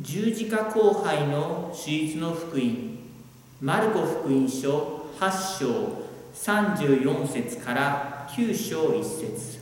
[0.00, 2.98] 十字架後輩の手術の福音。
[3.60, 9.58] マルコ福音書8章34節から9章1節。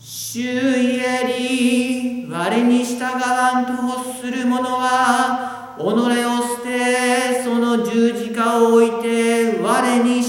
[0.00, 10.27] 主イエリ我に従わんと欲する者は己を捨てその十字架を置いて我に従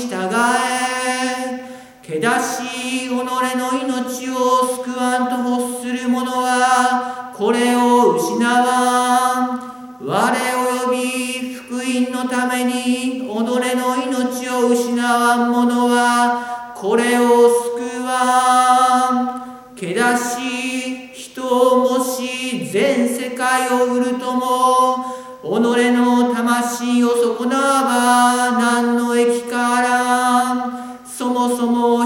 [7.39, 25.05] これを失わん我及び福音のために己の命を失わん者はこれを救わんけだし人をもし全世界を売るとも
[25.41, 25.47] 己
[25.93, 32.05] の魂を損なわば何の益からそもそも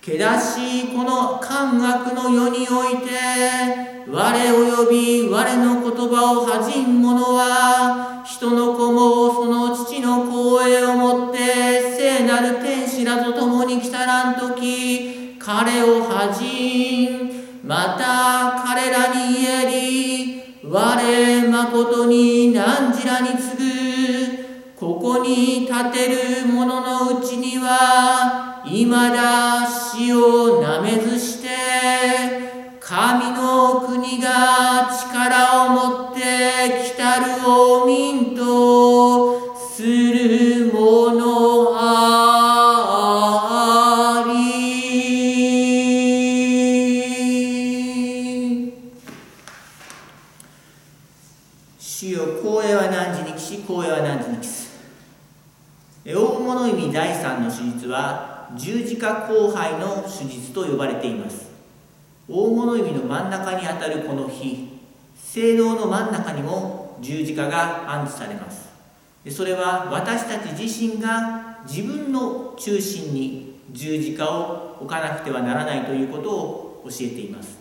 [0.00, 3.10] けだしこの感覚の世において
[4.08, 11.38] 我及び我の言葉を恥じん者は人の子もその父の光栄をもって
[11.96, 17.30] 聖なる天使らと共に来たらん時彼を恥じん
[17.64, 23.89] また彼らに言えり我誠に何時らに次ぐ
[24.80, 26.08] ここに立て
[26.40, 31.48] る者のうちにはいまだ死をなめずして
[32.80, 36.20] 神の国が力を持って
[36.92, 39.09] 来たるお民と
[59.30, 61.48] 十字架後輩の手術と呼ばれています。
[62.28, 64.80] 大物意味の真ん中にあたるこの日
[65.14, 68.68] 聖堂の真ん中にも十字架が安置されます。
[69.30, 77.58] それは私たち自身が自分の中心に十字架を置かなくてはならないということを教えています。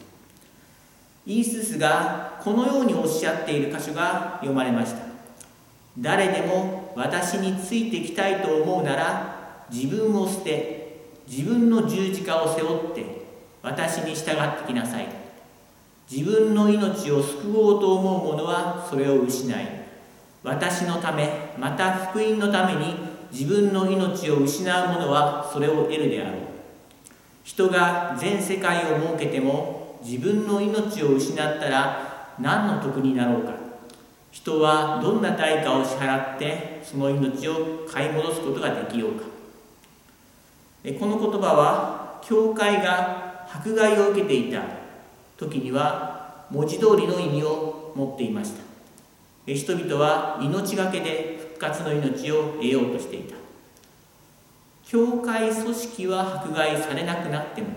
[1.25, 4.99] イーススがこのようにおっしゃっている箇所が読まれました。
[5.97, 10.78] 誰でも私についてきたいと思うなら自分を捨て
[11.29, 13.05] 自分の十字架を背負って
[13.61, 15.07] 私に従ってきなさい。
[16.11, 19.67] 自分の命を救おうと思う者はそれを失い
[20.43, 22.95] 私のためまた福音のために
[23.31, 26.41] 自分の命を失う者はそれを得るであろう。
[27.43, 33.53] 人が全世界を設けても自分の命を失ったら何の得になろうか。
[34.31, 39.38] 人はどんな対価を支払ってその命を買い戻すことができようか。
[40.97, 44.63] この言葉は教会が迫害を受けていた
[45.37, 48.63] 時には文字通りの意味を持っていました。
[49.53, 53.35] 人々は命がけで復活の命を得ようとしていた。
[54.85, 57.67] 教会組織は迫害されなくなっても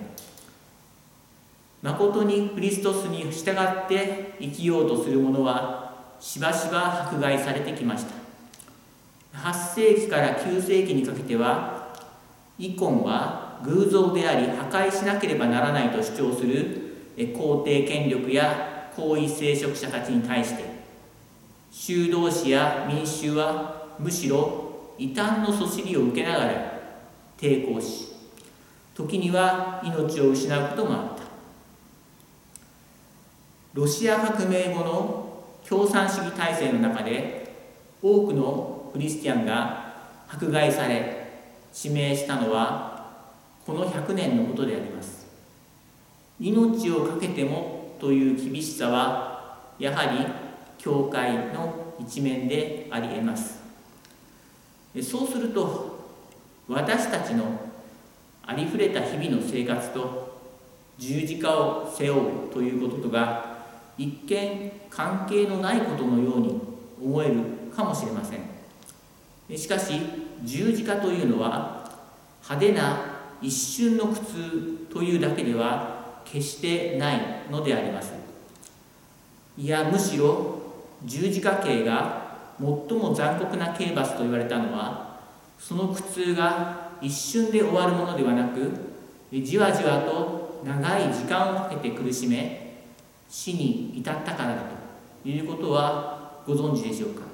[1.83, 8.15] 誠にクリストスに従って生きようとする者はしばしば迫害されてきました。
[9.37, 11.72] 8世紀から9世紀にかけては
[12.59, 20.65] イコンは偶像であり破壊しなければならないと主張する皇帝権力や皇位聖職者たちに対して
[21.71, 26.81] 修道士や民衆はむしろ異端のそしりを受けながら
[27.39, 28.09] 抵抗し
[28.95, 31.23] 時には命を失うこともあった。
[33.75, 37.55] ロシア革命後の共産主義体制の中で
[38.03, 39.95] 多くのクリスチャンが
[40.29, 41.22] 迫害され
[41.75, 43.11] 指名したのは
[43.65, 45.27] この100年のことであります。
[46.41, 50.27] 命を懸けてもという厳しさはやはり
[50.79, 53.61] 教会の一面でありえます。
[55.01, 55.93] そうすると
[56.69, 57.45] 私たちの
[58.45, 60.41] ありふれた日々の生活と
[60.99, 63.53] 十字架を背負うということとが
[63.97, 66.61] 一見関係のないことのように
[67.03, 67.41] 思える
[67.75, 69.57] かもしれません。
[69.57, 69.93] しかし
[70.45, 71.91] 十字架というのは
[72.43, 72.99] 派手な
[73.41, 78.13] 一瞬の苦痛というだけでは決してないのであります。
[79.57, 80.61] いやむしろ
[81.05, 82.23] 十字架刑が
[82.59, 85.21] 最も残酷な刑罰と言われたのは
[85.59, 88.71] その苦痛が一瞬で終わるものではなく
[89.33, 92.85] じわじわと長い時間をかけて苦しめ
[93.29, 94.63] 死に至ったからだ
[95.23, 97.32] ということはご存知でしょうか？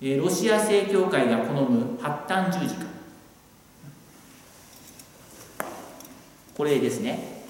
[0.00, 2.86] ロシア正教会が好む発端十字架。
[6.56, 7.42] これですね。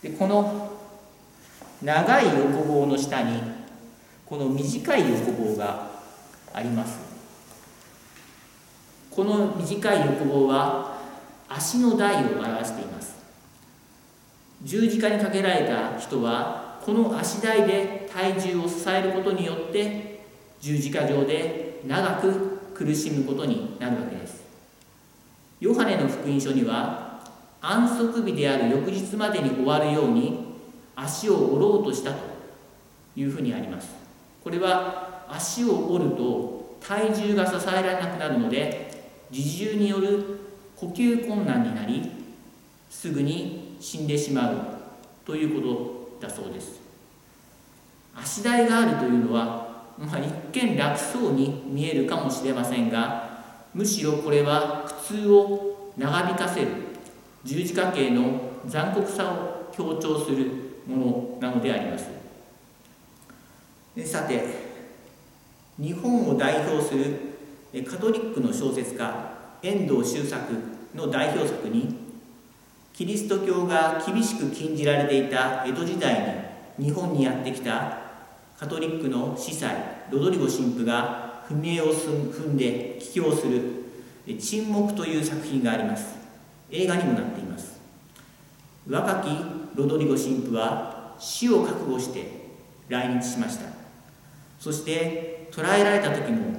[0.00, 0.70] でこの
[1.82, 3.40] 長い横棒の下に
[4.24, 5.90] この短い横棒が
[6.52, 6.98] あります。
[9.10, 10.98] この短い横棒は
[11.48, 13.16] 足の台を表しています。
[14.62, 20.20] 十字架にかけられた人はこの足台で体重を支えることによって
[20.60, 24.44] 十字架上で長く苦しむことになるわけです。
[25.60, 27.20] ヨハネの福音書には
[27.60, 30.54] 安息日である翌日までに終わるように
[30.96, 32.18] 足を折ろうとしたと
[33.16, 33.94] いうふうにあります。
[34.42, 40.40] これは足を折ると体重が支えられなくなるので自重による
[40.76, 42.10] 呼吸困難になり
[42.90, 44.56] すぐに死んでしまう
[45.24, 46.80] ということだそうです。
[48.14, 49.63] 足台があるというのは
[49.98, 53.34] まあ、一見楽そうに見えるかもしれませんが
[53.72, 56.68] むしろこれは苦痛を長引かせる
[57.44, 60.50] 十字架形の残酷さを強調する
[60.86, 62.08] ものなのであります。
[64.04, 64.42] さて
[65.78, 70.52] 日本を代表するカトリックの小説家遠藤周作
[70.94, 71.96] の代表作に
[72.92, 76.48] キリスト教が厳しく禁じられていた江戸時代
[76.78, 78.03] に日本にやってきた
[78.58, 79.74] カトリックの司祭
[80.10, 83.84] ロドリゴ神父が踏み絵を踏んで帰郷する
[84.38, 86.14] 「沈黙」という作品があります。
[86.70, 87.78] 映画にもなっています。
[88.88, 89.28] 若き
[89.74, 92.44] ロドリゴ神父は死を覚悟して
[92.88, 93.66] 来日しました。
[94.58, 96.54] そして捕らえられた時も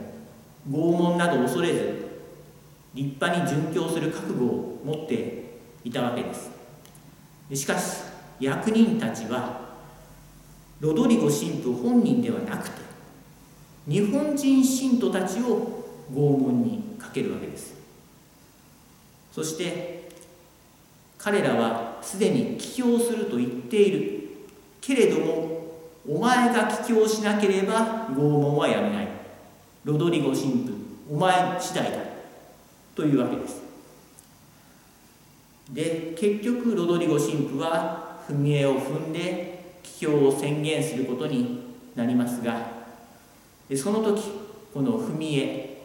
[0.69, 2.05] 拷問など恐れず
[2.93, 6.51] 立派に殉教する覚悟を持っていたわけです。
[7.53, 8.03] しかし
[8.39, 9.64] 役人たちは
[10.79, 12.81] ロドリゴ神父本人ではなくて
[13.87, 17.75] 日本人信徒たちを拷問にかけるわけです。
[19.31, 20.09] そして
[21.17, 24.15] 彼らはすでに帰郷すると言っている。
[24.81, 25.65] けれども
[26.07, 29.07] お前が帰郷しなければ拷問はやめない。
[29.83, 30.73] ロドリゴ神父
[31.09, 31.97] お前次第だ。
[32.95, 33.61] というわけです。
[35.71, 39.54] で結局ロドリゴ神父は踏み絵を踏んで
[40.05, 41.61] 帰郷を宣言することに
[41.95, 42.67] なりますが
[43.75, 44.21] その時
[44.71, 45.75] この踏み絵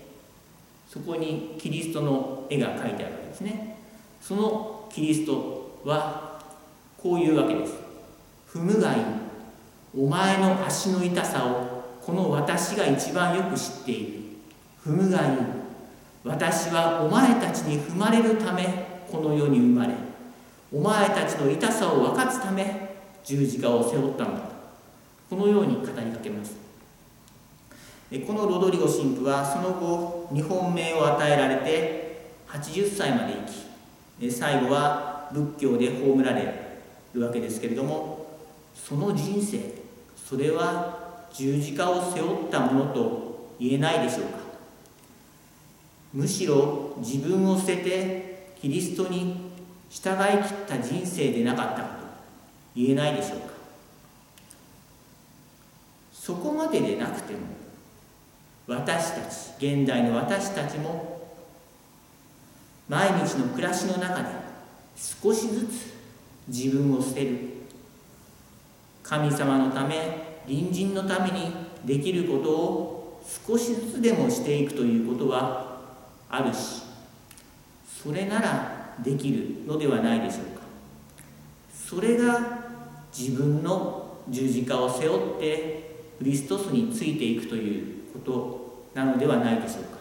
[0.87, 3.77] そこにキリストの絵が描いてあるわけですね。
[4.21, 6.41] そのキリストは
[6.99, 7.75] こういうわけです。
[8.53, 9.03] 踏むがいい
[9.97, 14.21] お前の足の痛さをこの私が一番よく知っている。
[14.85, 15.37] 踏むがいい
[16.25, 19.95] 私はお前たちに踏まれるためこの世に生まれ。
[20.73, 22.91] お前たちの痛さを分かつため
[23.25, 24.43] 十字架を背負ったんだ
[25.29, 26.57] このように語りかけます。
[28.27, 33.35] このロドリゴ神父はその後日本名を与えられて80歳まで
[34.19, 36.53] 生き最後は仏教で葬られ
[37.15, 38.27] るわけですけれども
[38.75, 39.61] その人生
[40.17, 44.39] それは十字架を背負ったものと言えないでしょうか。
[46.13, 49.53] むしろ自分を捨ててキリストに
[49.89, 52.00] 従い切った人生でなかったか。
[52.75, 53.47] 言えないでしょうか？
[56.13, 57.39] そこまででなくても
[58.67, 61.29] 私たち現代の私たちも
[62.89, 64.29] 毎日の暮らしの中で
[64.97, 65.95] 少しずつ
[66.49, 67.39] 自分を捨てる。
[69.03, 71.53] 神様のため隣人のために
[71.85, 75.81] できることを少しずつでもしていくということは
[76.29, 76.83] あるし
[78.03, 80.61] それならできるのではないでしょうか。
[81.73, 82.60] それが
[83.17, 89.99] 自分の十字架を背負ってクリストスについていくということなのではないでしょうか。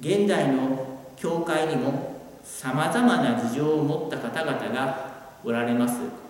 [0.00, 5.10] 現代の教会にもさまざまな事情を持った方々が
[5.44, 6.28] おられます。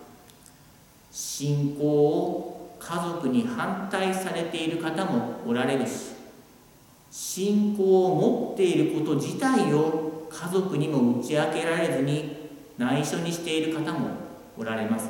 [1.10, 6.12] 信仰を家族に反対されている方もおられるし
[7.10, 14.27] 信仰を持っていること自体を家族にも打ち明けられずに内緒にしている方も
[14.58, 15.08] おられます。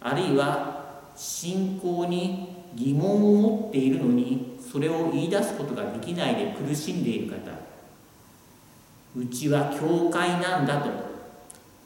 [0.00, 7.50] あるいは信仰に疑問を持っているのにそれを言い出すことができないで苦しんでいる方。
[9.16, 10.90] うちは教会なんだと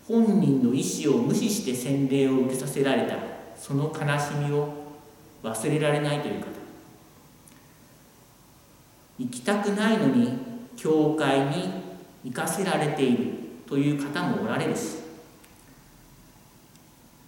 [0.06, 3.16] 本人の意思を無視して洗礼を受けさせられた
[3.56, 4.68] その悲しみを
[5.42, 6.46] 忘れられないという方。
[9.18, 10.32] 行きたくないのに
[10.76, 11.70] 教会に
[12.24, 13.32] 行かせられている
[13.66, 15.01] という方もおられるし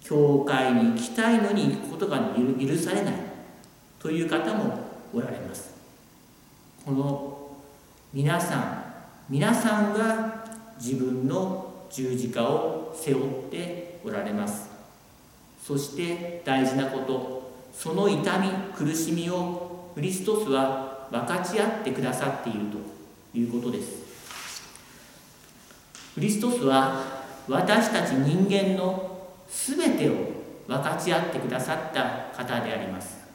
[0.07, 3.13] 教会に行きたいのに行くことが許されない。
[3.99, 4.77] という方も
[5.11, 5.73] おられます。
[6.85, 7.57] この
[8.13, 8.85] 皆さん
[9.27, 10.45] 皆さんが
[10.79, 14.69] 自分の十字架を背負っておられます。
[15.59, 22.77] そして大事なことその痛み苦しみをクリストスは分かち合ってくださっていると
[23.35, 24.03] いうことです。
[26.13, 29.14] クリストスは私たち人間の
[29.47, 30.13] 全てを
[30.67, 33.25] 分かち合ってくださった方であります。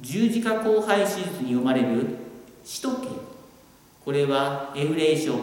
[0.00, 2.06] 十字架荒廃手術に読まれる
[2.64, 3.08] 使徒記
[4.04, 5.34] これはエウレイ書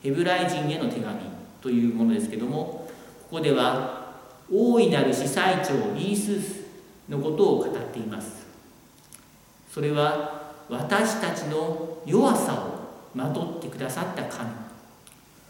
[0.00, 1.18] ヘブライ人への手紙
[1.60, 2.88] というものですけども
[3.30, 4.14] ここでは
[4.52, 6.64] 大いなる司祭長イースース
[7.08, 8.46] のことを語っています。
[9.70, 14.50] それは私たちの弱さをまとってくださった神。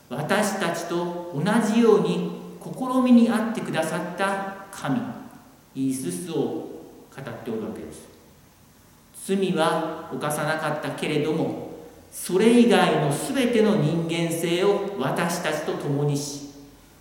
[0.09, 2.34] 私たちと同じように
[2.65, 5.01] 試みにあってくださった神
[5.75, 6.71] イーススを語
[7.19, 8.09] っておるわけです
[9.27, 11.75] 罪は犯さなかったけれども
[12.11, 16.51] それ以外の全ての人間性を私たちと共にし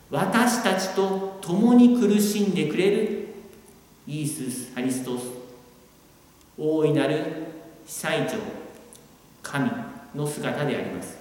[0.09, 3.27] 私たちと共に苦しんでくれる
[4.07, 5.25] イースス・ハリストス
[6.57, 7.23] 大いなる
[7.85, 8.37] 司祭長
[9.41, 9.69] 神
[10.15, 11.17] の姿であります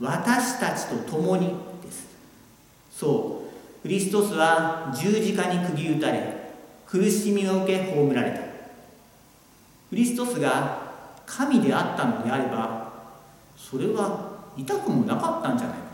[0.00, 1.54] 私たちと共に
[2.94, 3.82] そう。
[3.82, 6.50] クリストスは十字架に釘打たれ
[6.86, 8.38] 苦しみを受け葬られた。
[9.90, 10.78] クリストスが
[11.26, 12.92] 神であったのであれば
[13.56, 15.84] それは痛くもなかったんじゃないか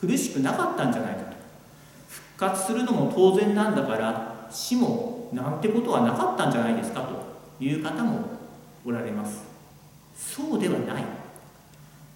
[0.00, 0.06] と。
[0.06, 1.36] 苦しくなかったんじゃないかと。
[2.08, 7.22] 復活するのも当然なんだから死もなんてことはなかったんじゃないですかと。
[7.60, 8.20] いう方も
[8.84, 9.44] おられます。
[10.16, 11.04] そうではない。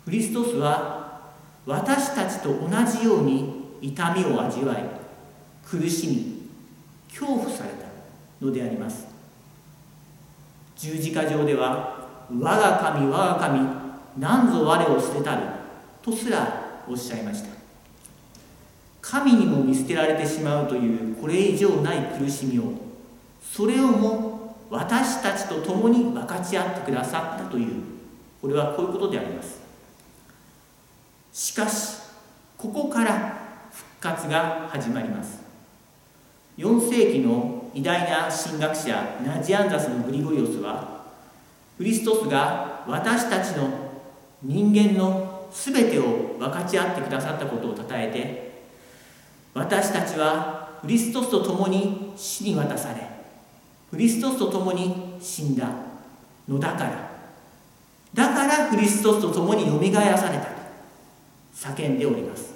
[0.05, 1.31] クリストスは
[1.65, 4.85] 私たちと同じように痛みを味わい
[5.65, 6.49] 苦しみ
[7.09, 7.87] 恐怖された
[8.45, 9.07] のであります。
[10.77, 12.07] 十字架上では
[12.39, 13.67] 我が神我が神
[14.19, 15.43] 何ぞ我を捨てたる
[16.03, 17.49] とすらおっしゃいました。
[19.01, 22.73] 神にも見捨てられてしまうというこれ以上ない苦しみを
[23.41, 27.83] それをも私たちと共に分かち合ってくださったという
[28.43, 29.61] これはこういうことであります。
[31.33, 31.99] しかし
[32.59, 33.36] ここから
[34.07, 35.43] 活が始まります。
[36.57, 41.05] 4世紀の偉大な神学者ナジアンザスのグリゴリオスは
[41.77, 43.69] クリストスが私たちの
[44.43, 48.63] 人間の全てを分かち合ってくださったことをたたえて
[49.53, 53.07] 私たちはクリストスと共に死に渡され
[53.91, 55.69] クリストスと共に死んだ
[56.49, 57.17] のだから。
[58.15, 60.51] だからクリストスと共によみがえらされたと
[61.55, 62.56] 叫んでおります。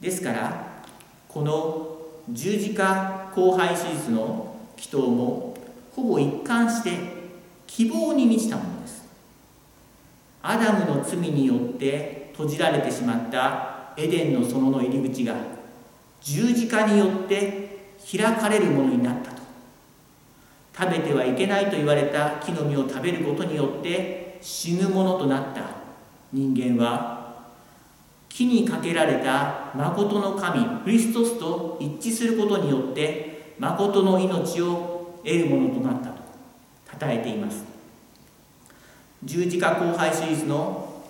[0.00, 0.84] ですから
[1.28, 1.98] この
[2.30, 5.56] 十字架荒廃手術の祈祷も
[5.94, 6.90] ほぼ一貫して
[7.66, 9.04] 希望に満ちたものです。
[10.42, 15.34] アダムの罪によって閉じられてしまったエデンの園の入り口が
[16.20, 19.38] 十字架によって開かれるものになったと。
[20.76, 25.62] 食べてはいけないと言われた木の実を食べることによって死ぬものとなった
[26.32, 27.17] 人間は
[28.38, 36.22] 木にかけられた誠の神クリストスと一致することによって誠の命を得るものとなったと
[37.04, 37.64] 称えています。
[39.24, 41.02] 十字架荒廃シリーズの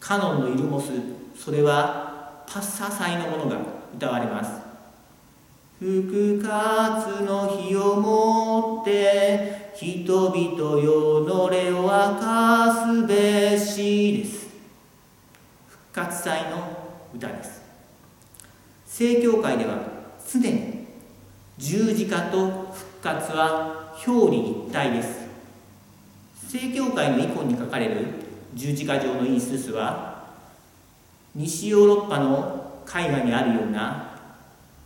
[0.00, 0.90] カノンのイルモス
[1.36, 3.58] それはパッサ祭のものが
[3.94, 4.50] 歌われます。
[5.78, 14.37] 復活の日をもって人々よのれを明かすべしです。
[15.98, 16.58] 復活祭の
[17.12, 17.60] 歌です。
[18.86, 19.78] 正教会では
[20.20, 20.86] すでに
[21.58, 25.26] 十字架と復活は表裏一体です。
[26.48, 28.06] 正教会のイコンに書かれる
[28.54, 30.28] 十字架上のイーススは
[31.34, 34.20] 西ヨーロッパの絵画にあるような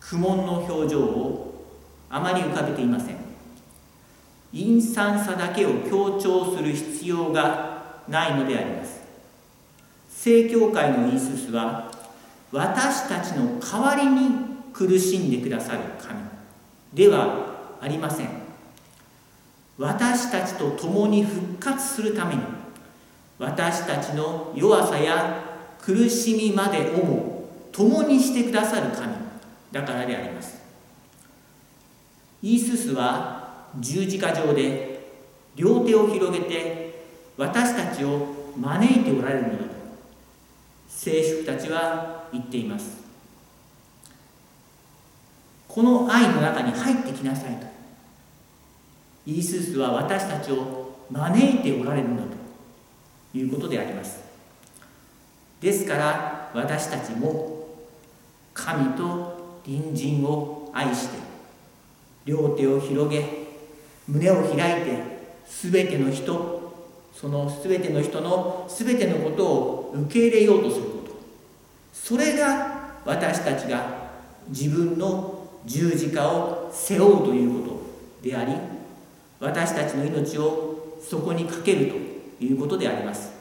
[0.01, 1.67] 苦悶の表情を
[2.09, 3.17] あまり浮かべていません。
[4.51, 9.02] 陰惨さだけを強調する必要がないのであります。
[10.23, 11.91] 正教会のイーススは
[12.53, 14.31] 私たちの代わりに
[14.73, 16.21] 苦しんでくださる神。
[16.95, 18.29] ではありません。
[19.79, 22.43] 私たちと共に復活するために
[23.41, 25.43] 私たちの弱さや
[25.81, 29.13] 苦しみまでをも共にしてくださる神。
[29.73, 30.63] だからであります。
[32.45, 35.05] イーススは十字架上で
[35.57, 39.72] 両手を広げて私たちを招いておられるのだ。
[41.05, 43.03] 聖職たちは言っています。
[45.67, 47.67] この愛の中に入ってきなさいと。
[49.27, 52.29] イースースは私たちを招いておられるんだと。
[53.35, 54.21] いうことであります。
[55.61, 57.67] ですから私たちも
[58.55, 61.19] 神と隣人を愛して
[62.27, 63.49] 両手を広げ
[64.07, 65.03] 胸を開いて
[65.49, 66.63] 全ての人
[67.13, 70.92] その全ての人の全てのことを受け入れようとする。
[71.93, 74.11] それが私たちが
[74.49, 77.83] 自分の十字架を背負うということ
[78.23, 78.55] であり
[79.39, 81.93] 私たちの命をそこにかける
[82.39, 83.33] ということであります。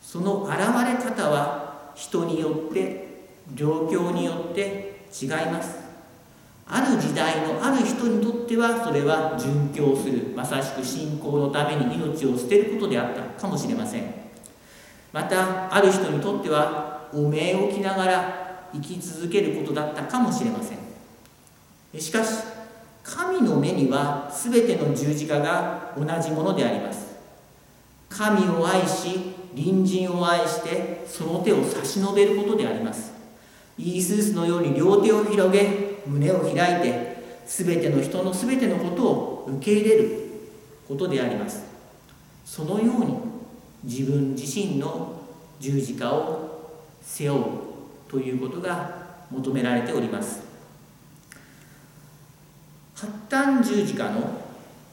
[0.00, 5.82] その現れ方は人によって状況によって違います。
[6.66, 10.32] ある時代のある人にとってはそれは殉教する。
[10.34, 14.04] まさしく信仰のために命を捨てることであったかもしれません。
[15.12, 22.00] またある人にとっては汚名を着ながら生き続けることだったかもしれません。
[22.00, 22.30] しかし
[23.02, 27.12] 神の目には全ての十字架が同じものであります。
[28.08, 33.12] 神を愛し隣人を愛してその手を差し伸べることであります。
[33.78, 40.30] イースースのように両手を広げ胸を開いて全ての人の全てのことを受け入れる
[40.88, 41.64] ことであります。
[42.44, 43.16] そのように
[43.84, 45.20] 自分自身の
[45.58, 46.51] 十字架を
[47.04, 47.42] 背負う
[48.10, 50.40] ということが求められております。
[52.94, 54.42] 発端十字架の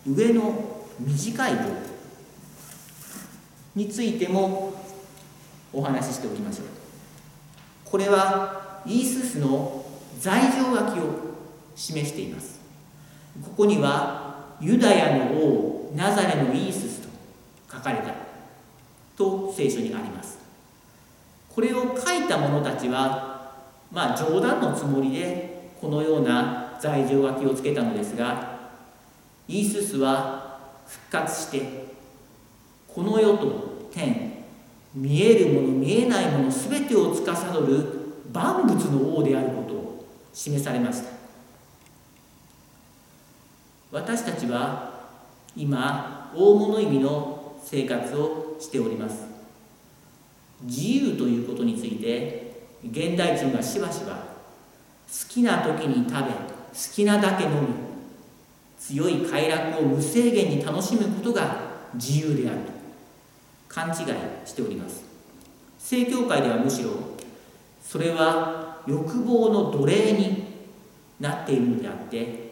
[0.07, 1.61] 上の短い棒
[3.75, 4.73] についても
[5.71, 6.67] お話ししておきましょう。
[7.85, 9.85] これはイーススの
[10.19, 11.03] 罪状書きを
[11.75, 12.59] 示しています。
[13.43, 17.09] ここにはユダヤの王ナザレのイーススと
[17.71, 18.13] 書かれた
[19.15, 20.39] と聖書にあります。
[21.59, 23.51] これを書いた者たちは
[23.91, 28.59] まあ冗談のつもりでこのような罪状書きをつけたのですが
[29.45, 31.83] イーススは復活して
[32.87, 34.45] この世と天
[34.95, 41.09] 見えるもの見えないもの全てを司る万物の王であることを示されました。
[43.91, 45.09] 私たちは
[45.57, 49.28] 今大物意味の生活をしております。
[50.61, 54.23] 自由ということについて現代人はしばしば好
[55.27, 56.35] きな時に食べ好
[56.93, 57.67] きなだけ飲み
[58.77, 61.57] 強い快楽を無制限に楽しむことが
[61.95, 62.71] 自由であると
[63.67, 63.95] 勘違い
[64.45, 65.03] しております。
[65.77, 66.91] 正教会ではむしろ
[67.81, 70.43] それは欲望の奴隷に
[71.19, 72.51] なっているのであって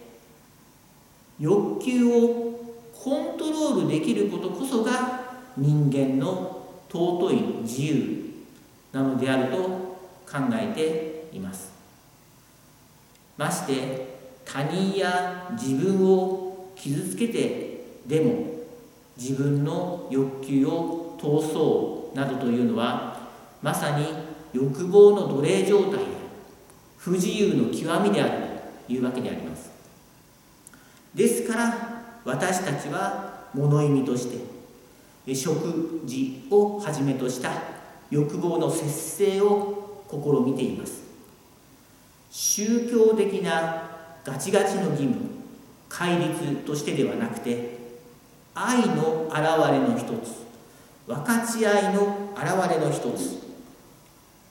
[1.39, 2.57] 欲求を
[2.93, 5.21] コントロールできることこそが
[5.55, 6.56] 人間の
[6.89, 8.33] 尊い自由
[8.91, 9.57] なのであると
[10.25, 11.71] 考えています
[13.37, 18.45] まして他人や自分を傷つけてでも
[19.17, 23.27] 自分の欲求を通そうなどというのは
[23.61, 24.05] まさに
[24.53, 26.05] 欲望の奴隷状態で
[26.97, 28.47] 不自由の極みである。
[28.87, 29.69] というわけであります
[31.13, 31.73] ですから
[32.23, 34.56] 私たちは物意味として
[35.35, 37.51] 食事をはじめとした
[38.09, 41.07] 欲望の節制を試みています。
[42.29, 43.89] 宗教的な
[44.23, 45.15] ガチガチの義務
[45.89, 47.77] 戒律としてではなくて
[48.53, 49.37] 愛の現
[49.71, 50.45] れの一つ
[51.05, 53.41] 分かち合いの現れの一つ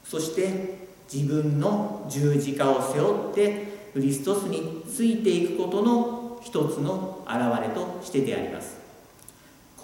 [0.04, 8.86] そして自分の十字架を背負ってクリストスについていくことの一つの表れとしてであります。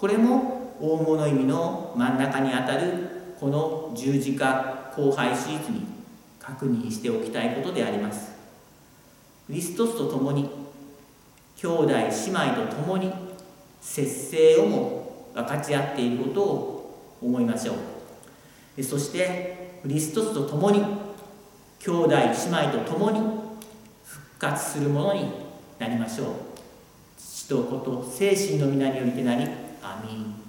[0.03, 2.91] これも大物意味の真ん中にあたる
[3.39, 5.85] この十字架荒廃手術に
[6.41, 8.33] 確認しておきたいことであります。
[9.47, 10.49] リストスと共に
[11.55, 13.13] 兄弟姉妹と共に
[13.79, 17.75] 節制をも分かち合っていることを思いましょ
[18.77, 18.83] う。
[18.83, 20.83] そしてリストスと共に
[21.79, 23.21] 兄弟姉妹と共に
[24.03, 25.31] 復活するものに
[25.79, 26.27] なりましょう。
[27.17, 30.42] 父と子と精神の皆によりてなりアミン